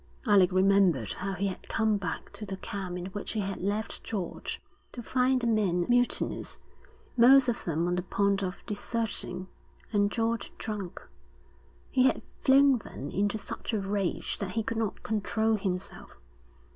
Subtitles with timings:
[0.25, 4.03] Alec remembered how he had come back to the camp in which he had left
[4.03, 4.59] George,
[4.93, 6.57] to find the men mutinous,
[7.15, 9.47] most of them on the point of deserting,
[9.93, 11.07] and George drunk.
[11.91, 16.17] He had flown then into such a rage that he could not control himself.